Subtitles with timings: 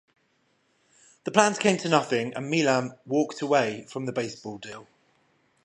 [1.25, 4.87] The plans came to nothing and Milam "walked away" from the baseball deal.